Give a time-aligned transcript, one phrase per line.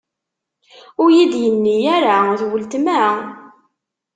[1.01, 3.01] Ur iyi-d-inni ara: D ultma?